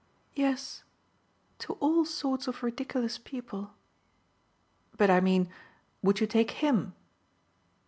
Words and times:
"Yes 0.33 0.83
to 1.59 1.73
all 1.73 2.05
sorts 2.05 2.47
of 2.47 2.63
ridiculous 2.63 3.19
people." 3.19 3.75
"But 4.97 5.11
I 5.11 5.19
mean 5.19 5.51
would 6.01 6.19
you 6.19 6.25
take 6.25 6.49
HIM?" 6.49 6.95